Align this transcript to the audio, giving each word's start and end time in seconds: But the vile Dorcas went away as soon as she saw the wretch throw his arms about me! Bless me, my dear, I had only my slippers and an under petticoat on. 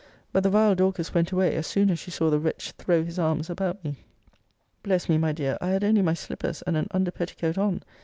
But 0.33 0.41
the 0.41 0.49
vile 0.49 0.73
Dorcas 0.73 1.13
went 1.13 1.31
away 1.31 1.55
as 1.55 1.67
soon 1.67 1.91
as 1.91 1.99
she 1.99 2.09
saw 2.09 2.31
the 2.31 2.39
wretch 2.39 2.71
throw 2.71 3.03
his 3.03 3.19
arms 3.19 3.51
about 3.51 3.83
me! 3.85 3.97
Bless 4.81 5.07
me, 5.07 5.19
my 5.19 5.31
dear, 5.31 5.59
I 5.61 5.67
had 5.67 5.83
only 5.83 6.01
my 6.01 6.15
slippers 6.15 6.63
and 6.63 6.75
an 6.75 6.87
under 6.89 7.11
petticoat 7.11 7.55
on. 7.59 7.83